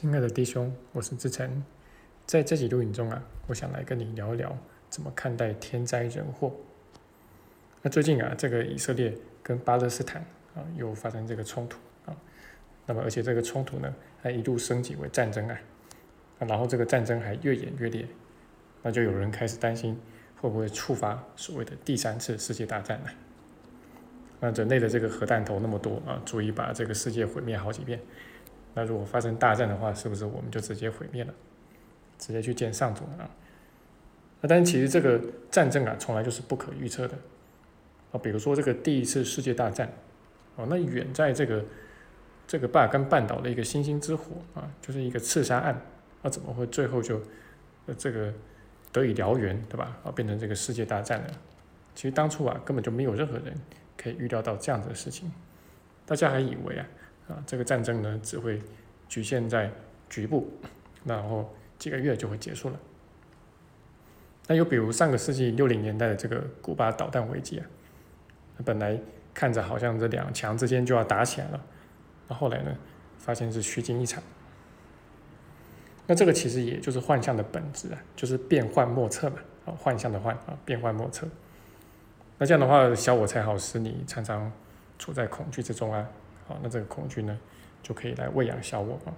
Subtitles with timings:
[0.00, 1.64] 亲爱的弟兄，我是志成。
[2.24, 4.56] 在这集录影中啊，我想来跟你聊一聊
[4.88, 6.54] 怎么看待天灾人祸。
[7.82, 10.24] 那最近啊，这个以色列跟巴勒斯坦
[10.54, 12.16] 啊又发生这个冲突啊，
[12.86, 13.92] 那么而且这个冲突呢
[14.22, 15.58] 还一度升级为战争啊，
[16.46, 18.06] 然后这个战争还越演越烈，
[18.84, 20.00] 那就有人开始担心
[20.40, 23.10] 会不会触发所谓的第三次世界大战呢？
[24.38, 27.98] 那人类的这个核弹头那么多啊，足以把这个世界毁灭好几遍。
[28.78, 31.34] 那如果发生大战的话，是不是我们就直接毁灭了，
[32.16, 33.28] 直接去见上主啊？
[34.40, 37.18] 那但其实这个战争啊，从来就是不可预测的
[38.12, 38.20] 啊。
[38.22, 39.92] 比如说这个第一次世界大战，
[40.54, 41.64] 哦，那远在这个
[42.46, 45.82] 这个巴尔干半岛的一个星星之火啊，就是一个刺杀案，
[46.22, 47.20] 那怎么会最后就
[47.86, 48.32] 呃这个
[48.92, 49.98] 得以燎原，对吧？
[50.04, 51.30] 啊，变成这个世界大战了？
[51.96, 53.52] 其实当初啊，根本就没有任何人
[53.96, 55.32] 可以预料到这样子的事情，
[56.06, 56.86] 大家还以为啊。
[57.28, 58.60] 啊，这个战争呢只会
[59.08, 59.70] 局限在
[60.08, 60.50] 局部，
[61.04, 62.80] 然后几个月就会结束了。
[64.46, 67.66] 那又比如上个世纪六零年代的这个古巴导弹危机啊，
[68.64, 68.98] 本来
[69.34, 71.60] 看着好像这两强之间就要打起来了，
[72.28, 72.74] 那后来呢，
[73.18, 74.22] 发现是虚惊一场。
[76.06, 79.36] 那这个其实也就是幻象的本质啊，就是变幻莫测嘛。
[79.66, 81.28] 啊，幻象的幻啊，变幻莫测。
[82.38, 84.50] 那这样的话，小我才好使你常常
[84.98, 86.08] 处在恐惧之中啊。
[86.48, 87.38] 啊，那这个恐惧呢，
[87.82, 89.12] 就可以来喂养小我啊。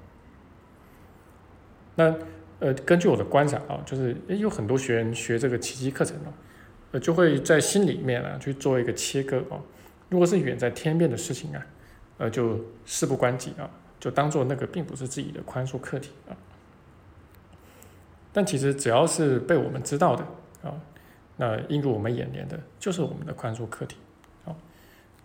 [1.94, 2.14] 那
[2.60, 6.32] 呃，根据我的观察啊，就是，有很多学员学这个奇迹课程啊，
[6.92, 9.56] 呃，就会在心里面啊去做一个切割啊。
[10.08, 11.66] 如果是远在天边的事情啊，
[12.18, 16.36] 呃，就事不关己啊，就当做那个并不是自己的宽恕课题啊。
[18.32, 20.24] 但其实只要是被我们知道的
[20.62, 20.74] 啊，
[21.36, 23.96] 那映入我们眼帘的，就是我们的宽恕课题。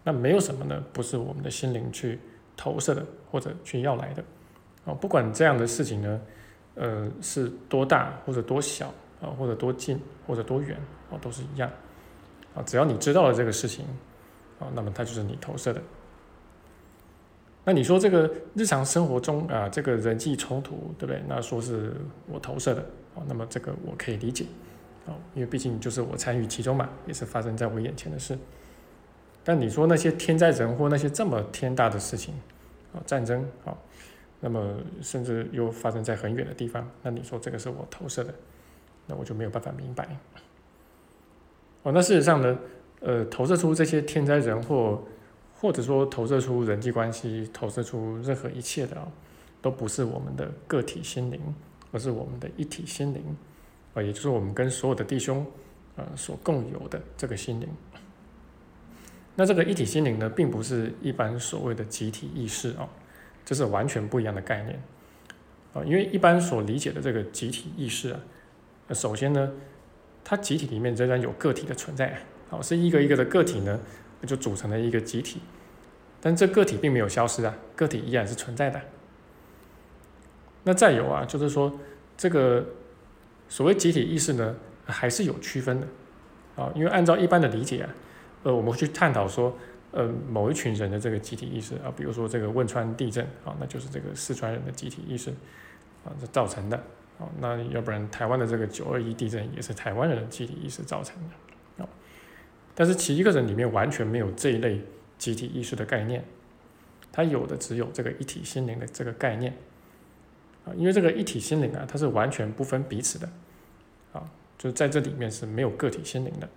[0.08, 2.20] 那没有什么呢，不是我们的心灵去
[2.56, 4.24] 投射的，或者去要来的，
[4.86, 6.22] 啊，不管这样的事情呢，
[6.76, 10.78] 呃，是多大或者多小啊，或者多近或者多远
[11.10, 11.68] 啊，都是一样，
[12.54, 13.84] 啊，只要你知道了这个事情，
[14.60, 15.82] 啊，那么它就是你投射的。
[17.64, 21.20] 那你说这个日常生活中啊，这个人际冲突，对不对？
[21.28, 21.96] 那说是
[22.28, 22.82] 我投射的，
[23.16, 24.46] 啊，那么这个我可以理解，
[25.08, 28.38] 啊，因为毕竟就是我参与其中嘛，也是发生在我眼前的事。
[29.48, 32.34] 但你说那些天灾人祸，那些这么天大的事情，
[32.92, 33.78] 啊，战争啊，
[34.40, 38.34] 那么甚至又发生在很远的地方，那你说这个是我投射的，
[39.06, 40.18] 那我就没有办法明白。
[41.84, 42.58] 哦，那事实上呢，
[43.02, 45.04] 呃，投射出这些天灾人祸，
[45.54, 49.08] 或者说投射出人际关系，投射出任何一切的啊，
[49.62, 51.40] 都不是我们的个体心灵，
[51.92, 53.24] 而是我们的一体心灵，
[53.94, 55.46] 啊，也就是我们跟所有的弟兄，
[55.98, 57.70] 呃，所共有的这个心灵。
[59.38, 62.88] 那这个一体心灵呢，并不是一般所谓的集体意识啊，
[63.44, 64.82] 这是完全不一样的概念
[65.74, 65.84] 啊。
[65.84, 68.20] 因为一般所理解的这个集体意识啊，
[68.94, 69.52] 首先呢，
[70.24, 72.18] 它集体里面仍然有个体的存在，
[72.50, 73.78] 好，是一个一个的个体呢，
[74.26, 75.42] 就组成了一个集体，
[76.22, 78.82] 但这个体并没有消失啊，个体依然是存在的。
[80.64, 81.78] 那再有啊，就是说
[82.16, 82.66] 这个
[83.50, 85.88] 所谓集体意识呢，还是有区分的
[86.56, 87.90] 啊，因为按照一般的理解啊。
[88.46, 89.52] 呃，我们会去探讨说，
[89.90, 95.32] 呃，某一群人的这个集体意识啊，比如说这个汶川地震啊，那就是这个四川人的集体意识
[96.04, 96.78] 啊，这造成的
[97.18, 101.90] 啊，那要不然台湾的这个九二一地震也是台湾人的集体意识造成的啊。
[102.76, 104.80] 但是其一个人里面完全没有这一类
[105.18, 106.24] 集体意识的概念，
[107.12, 109.58] 他有的只有这个一体心灵的这个概念
[110.66, 113.28] 啊，因为这个一体心灵啊，它是完全不分彼此的
[114.14, 116.48] 啊，就是在这里面是没有个体心灵的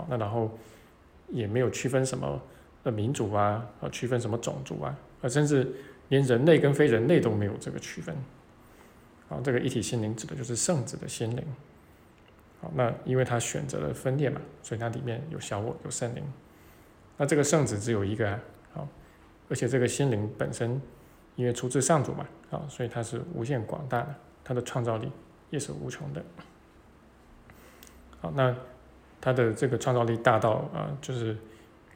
[0.00, 0.50] 啊，那然后。
[1.34, 2.40] 也没有区分什么
[2.84, 5.70] 呃民族啊，啊区分什么种族啊，啊甚至
[6.08, 8.14] 连人类跟非人类都没有这个区分。
[9.28, 11.42] 啊，这个一体心灵指的就是圣子的心灵。
[12.60, 16.22] 好，那因为他选择了分裂嘛，所以它里面有小我，有圣灵。
[17.16, 18.40] 那这个圣子只有一个啊，
[18.74, 18.88] 好，
[19.48, 20.80] 而且这个心灵本身
[21.36, 24.14] 因为出自上主嘛，啊，所以它是无限广大的，
[24.44, 25.10] 它的创造力
[25.50, 26.22] 也是无穷的。
[28.20, 28.54] 好，那。
[29.24, 31.34] 它的这个创造力大到啊，就是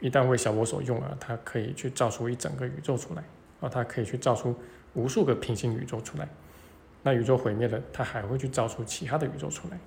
[0.00, 3.22] 一旦为小我所用啊，它可以去造出一整个宇宙出来
[3.60, 4.56] 啊，它可以去造出
[4.94, 6.26] 无数个平行宇宙出来。
[7.02, 9.78] 那宇宙毁灭了，它还会去造出其他的宇宙出来。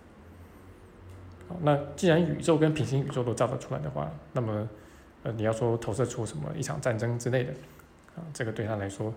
[1.49, 4.69] 好，那既然宇宙跟平行宇宙都造得出来的话，那么
[5.23, 7.51] 呃，你要说投射出什么一场战争之类的
[8.15, 9.11] 啊，这个对他来说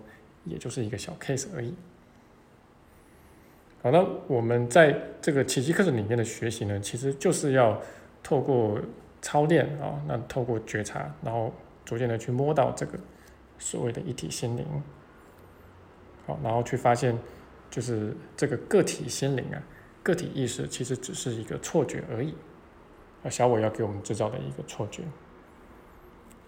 [0.45, 1.75] 也就是一个小 case 而已。
[3.83, 7.79] 好，那我们在这个奇迹课程里面的学习呢，其实就是要。
[8.25, 8.81] 透过
[9.21, 11.53] 操练啊，那透过觉察，然后
[11.85, 12.97] 逐渐的去摸到这个
[13.59, 14.65] 所谓的一体心灵，
[16.25, 17.15] 好，然后去发现
[17.69, 19.61] 就是这个个体心灵啊，
[20.01, 22.33] 个体意识其实只是一个错觉而已，
[23.23, 25.03] 啊，小我要给我们制造的一个错觉。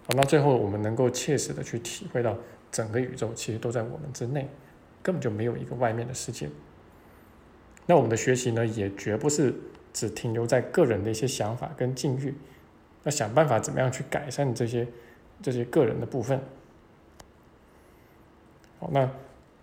[0.07, 2.35] 好，那最后我们能够切实的去体会到，
[2.71, 4.49] 整个宇宙其实都在我们之内，
[5.03, 6.49] 根本就没有一个外面的世界。
[7.85, 9.53] 那我们的学习呢，也绝不是
[9.97, 12.31] 只停留在个人的一些想法跟境遇，
[13.01, 14.87] 那想办法怎么样去改善这些
[15.41, 16.39] 这些个人的部分。
[18.79, 19.09] 好，那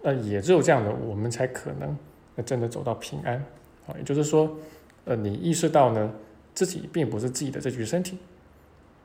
[0.03, 1.97] 呃也只有这样的，我们才可能
[2.45, 3.45] 真的走到平安。
[3.87, 4.57] 好，也就是说，
[5.05, 6.13] 呃，你意识到呢，
[6.53, 8.19] 自己并不是自己的这具身体。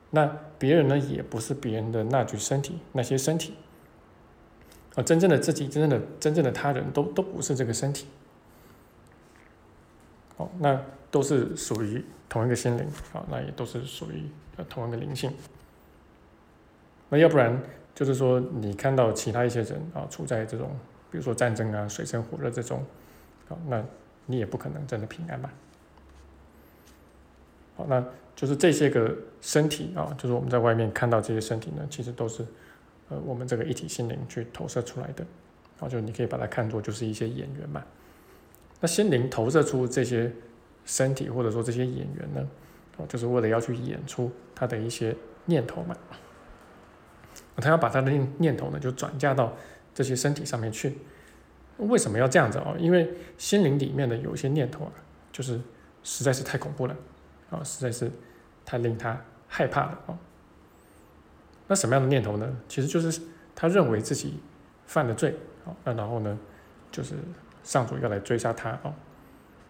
[0.09, 3.53] 那别人呢，也不是别人的那具身体，那些身体，
[4.95, 8.07] 啊，真正的自己，真正的真正的他人都都不是这个身体，
[10.35, 14.23] 好，那都是属于同一个心灵，啊，那也都是属于
[14.57, 15.31] 呃同一个灵性。
[17.09, 17.61] 那要不然
[17.93, 20.69] 就是说，你看到其他一些人啊，处在这种，
[21.11, 22.85] 比如说战争啊、水深火热这种，
[23.49, 23.83] 啊，那
[24.25, 25.51] 你也不可能真的平安吧？
[27.75, 28.03] 好，那。
[28.35, 32.41] 就是这些个身体啊，就是我们在外面看到这些身体呢，其实都是
[33.09, 35.25] 呃我们这个一体心灵去投射出来的，
[35.81, 37.83] 啊，就你可以把它看作就是一些演员嘛。
[38.79, 40.31] 那心灵投射出这些
[40.85, 42.47] 身体或者说这些演员呢，
[42.97, 45.15] 哦，就是为了要去演出他的一些
[45.45, 45.95] 念头嘛。
[47.57, 49.53] 他要把他的念念头呢，就转嫁到
[49.93, 50.97] 这些身体上面去。
[51.77, 52.75] 为什么要这样子哦？
[52.79, 54.91] 因为心灵里面的有一些念头啊，
[55.31, 55.59] 就是
[56.03, 56.95] 实在是太恐怖了
[57.49, 58.11] 啊，实在是。
[58.65, 60.13] 太令他害怕了啊！
[61.67, 62.55] 那什么样的念头呢？
[62.67, 63.19] 其实就是
[63.55, 64.39] 他认为自己
[64.85, 65.35] 犯了罪
[65.65, 66.37] 啊，那然后呢，
[66.91, 67.15] 就是
[67.63, 68.93] 上主要来追杀他啊。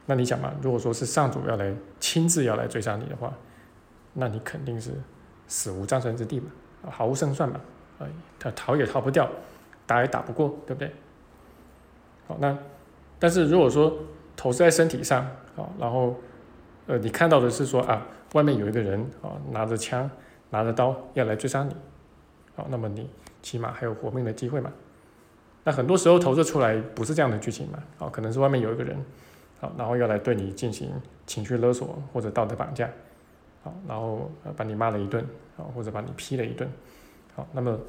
[0.10, 3.32] 那你想嘛，如果说是上主要来亲自要来追杀你的话，
[4.14, 4.90] 那你肯定是
[5.48, 6.48] 死无葬身之地嘛，
[6.90, 7.62] 毫无胜算嘛，
[8.00, 8.08] 啊，
[8.40, 9.30] 他逃也逃不掉，
[9.86, 10.92] 打也打不过，对不对？
[12.28, 12.58] 好，那
[13.20, 13.96] 但是如果说
[14.36, 15.24] 投射在身体上
[15.56, 16.16] 啊，然后
[16.88, 18.06] 呃，你看到的是说啊。
[18.34, 20.08] 外面有一个人啊，拿着枪，
[20.52, 21.76] 拿着刀要来追杀你，
[22.56, 23.10] 好，那么你
[23.42, 24.72] 起码还有活命的机会嘛？
[25.64, 27.80] 那很多时候投射出来不是这样的剧情嘛？
[27.98, 28.96] 啊，可能是外面有一个人，
[29.60, 30.90] 好，然后要来对你进行
[31.26, 32.90] 情绪勒索或者道德绑架，
[33.64, 35.24] 好，然后把你骂了一顿，
[35.58, 36.70] 啊，或者把你批了一顿，
[37.36, 37.80] 好，那么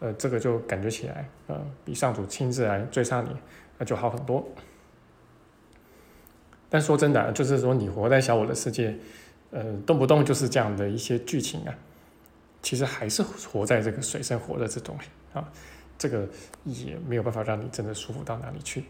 [0.00, 3.28] 呃，这个就感觉起来，呃，比上主亲自来追杀你，
[3.78, 4.46] 那就好很多。
[6.70, 8.96] 但说真的，就是说你活在小我的世界。
[9.50, 11.74] 呃，动不动就是这样的一些剧情啊，
[12.60, 14.94] 其实还是活在这个水深火热之中
[15.32, 15.50] 啊，
[15.96, 16.28] 这个
[16.64, 18.84] 也没有办法让你真的舒服到哪里去。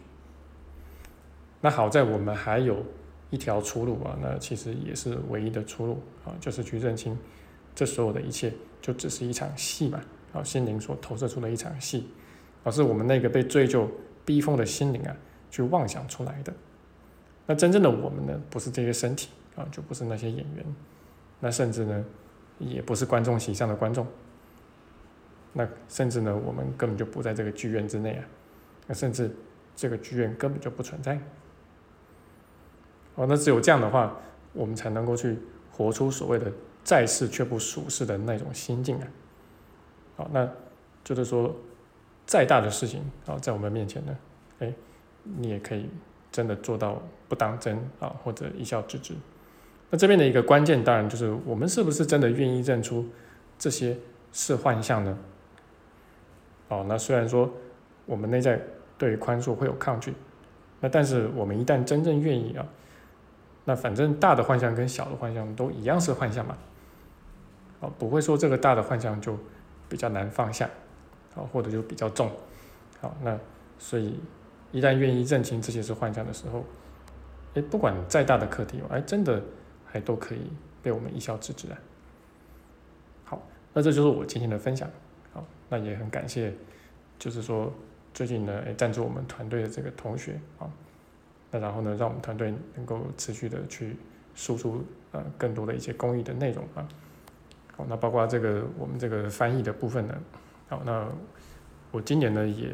[1.61, 2.83] 那好在我们还有
[3.29, 7.17] 一条出路啊，那其实也是唯一的出路啊，就是去认清
[7.75, 10.01] 这所有的一切就只是一场戏嘛，
[10.33, 12.09] 啊，心灵所投射出的一场戏，
[12.63, 13.89] 而是我们那个被追究
[14.25, 15.15] 逼疯的心灵啊，
[15.49, 16.53] 去妄想出来的。
[17.45, 19.29] 那真正的我们呢，不是这些身体。
[19.55, 20.65] 啊，就不是那些演员，
[21.41, 22.05] 那甚至呢，
[22.59, 24.07] 也不是观众席上的观众，
[25.51, 28.23] 那甚至呢，我们根本就不在这个剧院之内啊，
[28.87, 29.29] 那甚至
[29.75, 31.19] 这个剧院根本就不存在。
[33.19, 34.15] 哦，那只有这样的话，
[34.53, 35.37] 我们才能够去
[35.73, 36.49] 活出所谓的
[36.85, 39.07] 在世却不属世的那种心境啊。
[40.15, 40.49] 好，那
[41.03, 41.53] 就是说，
[42.25, 44.17] 再大的事情啊，在我们面前呢，
[44.59, 44.73] 哎，
[45.23, 45.89] 你也可以
[46.31, 49.13] 真的做到不当真啊，或者一笑置之。
[49.89, 53.05] 那这边的一个关键，当然就是我们是不是真的愿意认出
[53.57, 53.97] 这些
[54.31, 55.17] 是幻象呢？
[56.69, 57.51] 哦，那虽然说
[58.05, 58.61] 我们内在
[58.97, 60.13] 对于宽恕会有抗拒，
[60.79, 62.65] 那但是我们一旦真正愿意啊，
[63.69, 66.57] 那反正大的幻象跟小的幻象都一样是幻象嘛，
[67.81, 69.37] 哦，不会说这个大的幻象就
[69.87, 70.67] 比较难放下，
[71.35, 72.31] 啊，或者就比较重，
[72.99, 73.37] 好，那
[73.77, 74.19] 所以
[74.71, 76.65] 一旦愿意认清这些是幻象的时候，
[77.53, 79.39] 哎，不管再大的课题，哎，真的。
[79.91, 80.41] 还都可以
[80.83, 81.77] 被我们一笑置之啊。
[83.25, 83.41] 好，
[83.73, 84.87] 那这就是我今天的分享。
[85.33, 86.53] 好，那也很感谢，
[87.17, 87.73] 就是说
[88.13, 90.69] 最近呢，哎，赞助我们团队的这个同学啊，
[91.51, 93.95] 那然后呢，让我们团队能够持续的去
[94.35, 96.87] 输出呃更多的一些公益的内容啊。
[97.75, 100.15] 好，那包括这个我们这个翻译的部分呢，
[100.67, 101.07] 好，那
[101.91, 102.69] 我今年呢也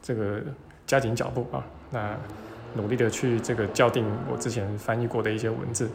[0.00, 0.40] 这个
[0.86, 2.16] 加紧脚步啊，那
[2.74, 5.90] 努力的去这个校订我之前翻译过的一些文字。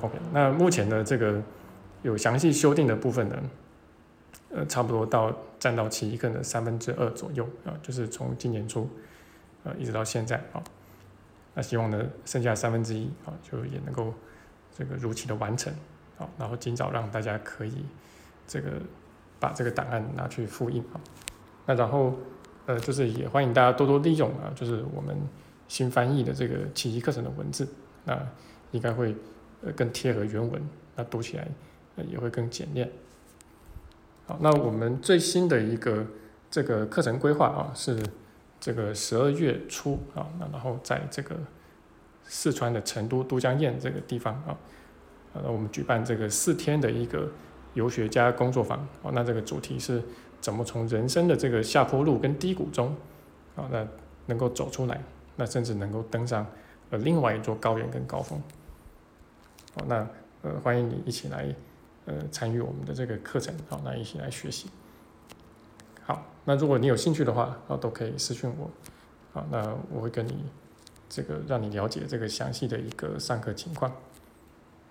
[0.00, 1.42] OK，那目前的这个
[2.02, 3.36] 有详细修订的部分呢，
[4.50, 8.88] 呃，差不多到占到其一个人的三分之二左右啊，就是从今年初
[9.64, 10.62] 呃一直到现在啊，
[11.60, 14.14] 那希望呢剩下三分之一啊，就也能够
[14.74, 15.70] 这个如期的完成
[16.18, 17.84] 啊，然后尽早让大家可以
[18.46, 18.80] 这个
[19.38, 20.96] 把这个档案拿去复印啊，
[21.66, 22.14] 那然后
[22.64, 25.14] 呃，就是也欢迎大家多多利用啊，就是我们
[25.68, 27.68] 新翻译的这个奇迹课程的文字，
[28.06, 28.18] 那
[28.70, 29.14] 应该会
[29.62, 31.46] 呃更贴合原文，那读起来
[31.96, 32.90] 呃也会更简练。
[34.26, 36.06] 好，那我们最新的一个
[36.50, 38.02] 这个课程规划啊，是
[38.60, 41.34] 这个十二月初啊，那然后在这个
[42.24, 44.56] 四川的成都都江堰这个地方啊，
[45.32, 47.28] 呃，我们举办这个四天的一个
[47.74, 50.02] 游学家工作坊啊，那这个主题是。
[50.42, 52.96] 怎么从人生的这个下坡路跟低谷中，
[53.54, 53.86] 啊，那
[54.24, 54.98] 能够走出来，
[55.36, 56.46] 那甚至能够登上
[56.88, 58.42] 呃另外一座高原跟高峰，
[59.74, 59.96] 好，那
[60.40, 61.54] 呃欢迎你一起来
[62.06, 64.70] 呃参与我们的这个课程，好，那一起来学习。
[66.02, 68.70] 好，那如果你有兴趣的话，啊都可以私信我，
[69.32, 70.44] 好，那我会跟你
[71.08, 73.92] 这个让你了解这个详细的一个上课情况。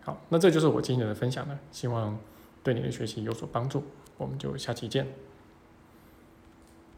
[0.01, 2.17] 好，那这就是我今天的分享了，希望
[2.63, 3.83] 对你的学习有所帮助，
[4.17, 5.05] 我们就下期见。